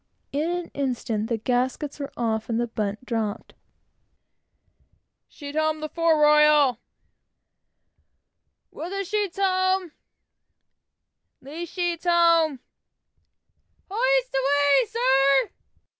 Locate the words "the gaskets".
1.29-1.99